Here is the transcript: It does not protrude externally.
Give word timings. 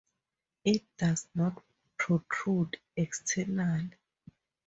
It 0.65 0.81
does 0.97 1.27
not 1.35 1.61
protrude 1.95 2.77
externally. 2.97 3.91